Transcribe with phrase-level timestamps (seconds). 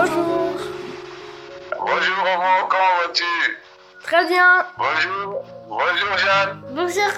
[0.00, 0.52] Bonjour.
[1.78, 3.58] Bonjour, Romo, comment vas-tu?
[4.02, 4.64] Très bien.
[4.78, 5.42] Bonjour.
[5.68, 6.62] Bonjour, Jeanne.
[6.70, 7.12] Bonjour.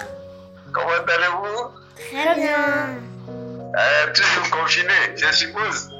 [0.73, 1.69] Comment allez-vous?
[1.95, 2.99] Très bien.
[3.79, 5.91] Euh, toujours confiné, je suppose.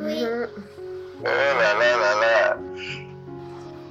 [0.00, 0.24] Oui.
[1.26, 2.56] Euh, là là là là.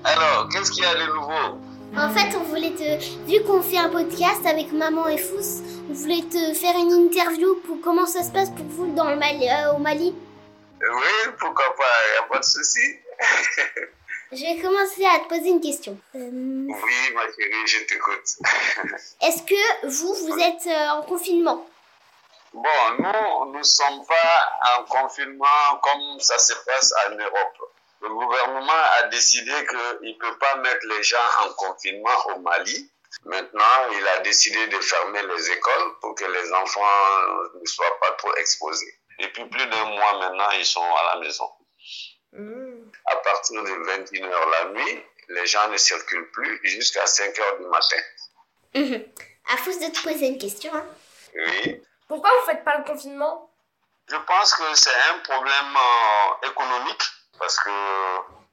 [0.03, 1.57] Alors, qu'est-ce qu'il y a de nouveau?
[1.97, 3.03] En fait, on voulait te.
[3.27, 7.55] Vu qu'on fait un podcast avec Maman et Fous, on voulait te faire une interview
[7.65, 10.13] pour comment ça se passe pour vous dans le euh, au Mali.
[10.91, 12.99] Oui, pourquoi pas, il n'y a pas de souci.
[14.31, 15.97] Je vais commencer à te poser une question.
[16.15, 18.25] Euh, Oui, ma chérie, je t'écoute.
[19.21, 21.67] Est-ce que vous, vous êtes euh, en confinement?
[22.51, 22.63] Bon,
[22.97, 27.71] nous, nous ne sommes pas en confinement comme ça se passe en Europe.
[28.01, 32.91] Le gouvernement a décidé qu'il ne peut pas mettre les gens en confinement au Mali.
[33.25, 38.11] Maintenant, il a décidé de fermer les écoles pour que les enfants ne soient pas
[38.17, 38.97] trop exposés.
[39.19, 41.49] Depuis plus d'un mois maintenant, ils sont à la maison.
[43.05, 47.97] À partir de 21h la nuit, les gens ne circulent plus jusqu'à 5h du matin.
[48.75, 49.05] Mhm.
[49.53, 50.73] À Fous de te poser une question.
[50.73, 50.85] hein.
[51.35, 51.83] Oui.
[52.07, 53.49] Pourquoi vous faites pas le confinement?
[54.07, 57.01] Je pense que c'est un problème euh, économique
[57.39, 57.69] parce que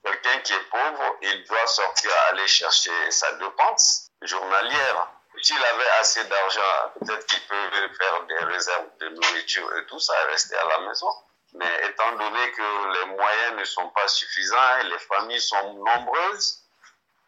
[0.05, 5.11] quelqu'un qui est pauvre, il doit sortir aller chercher sa dépense journalière.
[5.43, 10.13] S'il avait assez d'argent, peut-être qu'il peut faire des réserves de nourriture et tout ça
[10.29, 11.11] rester à la maison.
[11.55, 16.63] Mais étant donné que les moyens ne sont pas suffisants et les familles sont nombreuses,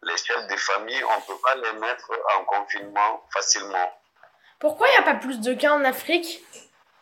[0.03, 3.99] les chefs de famille, on ne peut pas les mettre en confinement facilement.
[4.59, 6.39] Pourquoi il n'y a pas plus de cas en Afrique?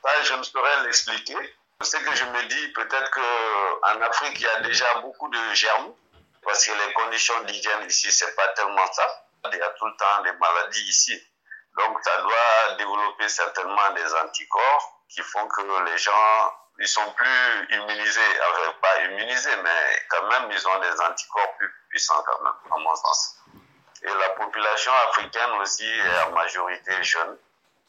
[0.03, 1.37] Ça, je ne saurais l'expliquer.
[1.81, 5.93] Ce que je me dis, peut-être qu'en Afrique, il y a déjà beaucoup de germes,
[6.43, 9.25] parce que les conditions d'hygiène ici, c'est pas tellement ça.
[9.45, 11.19] Il y a tout le temps des maladies ici.
[11.77, 17.67] Donc, ça doit développer certainement des anticorps qui font que les gens, ils sont plus
[17.71, 18.39] immunisés.
[18.49, 22.77] Enfin, pas immunisés, mais quand même, ils ont des anticorps plus puissants quand même, à
[22.77, 23.37] mon sens.
[24.03, 27.37] Et la population africaine aussi est en majorité jeune.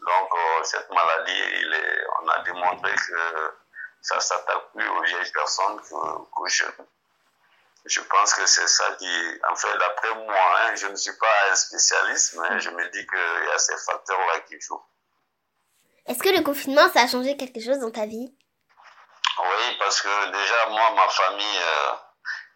[0.00, 1.66] Donc, euh, cette maladie,
[2.22, 3.54] on a démontré que
[4.00, 5.80] ça s'attaque plus aux vieilles personnes
[6.30, 6.86] qu'aux jeunes.
[7.84, 11.50] Je pense que c'est ça qui, en fait, d'après moi, hein, je ne suis pas
[11.50, 14.84] un spécialiste, mais je me dis qu'il y a ces facteurs-là qui jouent.
[16.06, 18.32] Est-ce que le confinement, ça a changé quelque chose dans ta vie?
[19.38, 21.92] Oui, parce que déjà, moi, ma famille euh,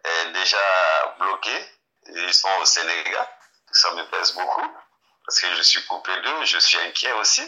[0.03, 1.65] est déjà bloquée.
[2.07, 3.27] Ils sont au Sénégal.
[3.71, 4.67] Ça me pèse beaucoup.
[5.25, 7.43] Parce que je suis coupé d'eux, je suis inquiet aussi.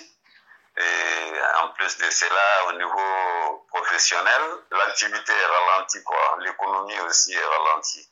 [0.78, 4.42] Et en plus de cela, au niveau professionnel,
[4.72, 6.38] l'activité est ralentie, quoi.
[6.40, 8.08] L'économie aussi est ralentie.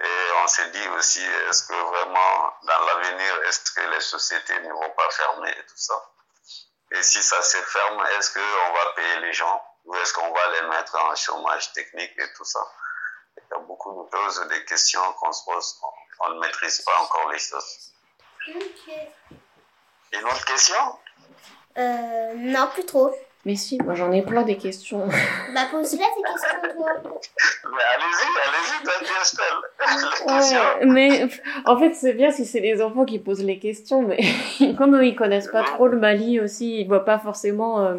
[0.00, 4.72] Et on s'est dit aussi, est-ce que vraiment, dans l'avenir, est-ce que les sociétés ne
[4.72, 5.94] vont pas fermer et tout ça?
[6.90, 9.64] Et si ça se ferme, est-ce qu'on va payer les gens?
[9.84, 12.60] Ou est-ce qu'on va les mettre en chômage technique et tout ça?
[13.36, 15.80] Il y a beaucoup de choses, des questions qu'on se pose.
[16.20, 17.92] On ne maîtrise pas encore les choses.
[20.12, 20.98] Une autre question?
[21.78, 23.10] Euh, non, plus trop.
[23.44, 25.04] Mais si, moi j'en ai plein des questions.
[25.52, 27.20] Bah, pose-la tes questions, toi.
[27.64, 29.58] Mais allez-y, allez-y, Estelle.
[30.28, 31.28] Ouais, mais
[31.64, 34.20] en fait, c'est bien si c'est les enfants qui posent les questions, mais
[34.78, 37.94] comme eux, ils connaissent pas trop le Mali aussi, ils voient pas forcément euh,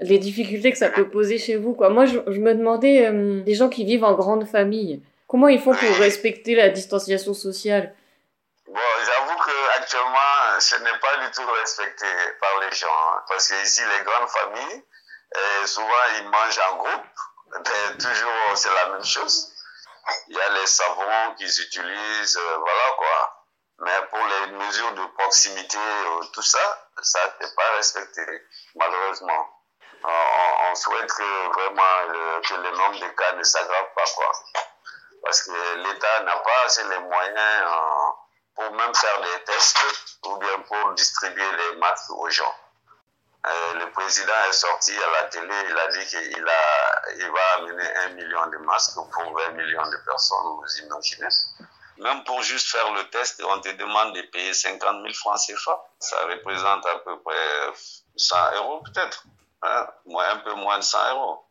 [0.00, 1.90] les difficultés que ça peut poser chez vous, quoi.
[1.90, 5.60] Moi, je, je me demandais, euh, les gens qui vivent en grande famille, comment ils
[5.60, 7.94] font pour respecter la distanciation sociale?
[9.48, 12.06] J'avoue que actuellement, ce n'est pas du tout respecté
[12.40, 12.86] par les gens.
[12.88, 14.84] hein, parce que ici, les grandes familles,
[15.36, 17.06] euh, souvent, ils mangent en groupe.
[17.52, 19.52] Mais toujours, c'est la même chose.
[20.28, 23.44] Il y a les savons qu'ils utilisent, euh, voilà quoi.
[23.80, 28.22] Mais pour les mesures de proximité, euh, tout ça, ça n'est pas respecté,
[28.74, 29.54] malheureusement.
[30.04, 34.32] On, souhaite que vraiment que le nombre de cas ne s'aggrave pas, quoi.
[35.24, 37.64] Parce que l'État n'a pas assez les moyens
[38.58, 39.78] pour même faire des tests
[40.24, 42.54] ou bien pour distribuer les masques aux gens.
[43.46, 47.40] Euh, le président est sorti à la télé, il a dit qu'il a, il va
[47.58, 51.28] amener un million de masques pour 20 millions de personnes, vous imaginez.
[51.98, 55.80] Même pour juste faire le test, on te demande de payer 50 000 francs CFA.
[56.00, 57.72] Ça représente à peu près
[58.16, 59.24] 100 euros peut-être,
[59.62, 59.86] hein,
[60.18, 61.47] un peu moins de 100 euros.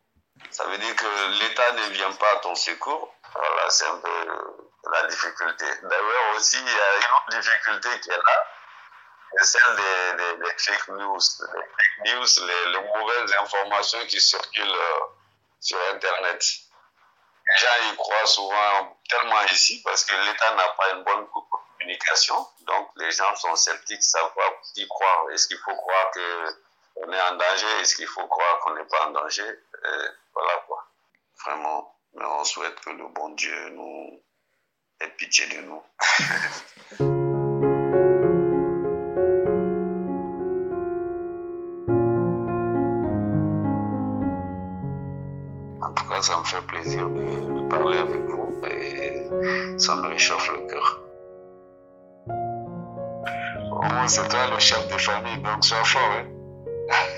[0.50, 3.14] Ça veut dire que l'État ne vient pas à ton secours.
[3.34, 4.26] Voilà, c'est un peu
[4.92, 5.66] la difficulté.
[5.82, 8.46] D'ailleurs aussi, il y a une autre difficulté qui est là,
[9.36, 11.18] c'est celle des, fake news.
[12.04, 15.00] Les fake news, les, mauvaises informations qui circulent euh,
[15.60, 16.42] sur Internet.
[17.46, 21.26] Les gens y croient souvent tellement ici parce que l'État n'a pas une bonne
[21.78, 22.46] communication.
[22.60, 25.30] Donc les gens sont sceptiques, savent pas y croire.
[25.30, 27.80] Est-ce qu'il faut croire qu'on est en danger?
[27.80, 29.58] Est-ce qu'il faut croire qu'on n'est pas en danger?
[30.27, 30.27] Quoi.
[31.48, 31.94] Vraiment.
[32.14, 34.20] Mais on souhaite que le bon Dieu nous,
[35.00, 35.82] ait pitié de nous.
[45.80, 50.50] En tout cas, ça me fait plaisir de parler avec vous et ça me réchauffe
[50.52, 51.00] le cœur.
[53.70, 56.02] Au moins, c'est toi le chef de famille, donc sois fort.
[56.02, 56.26] Hein?